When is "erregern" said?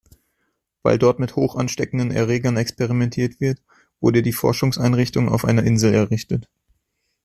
2.09-2.57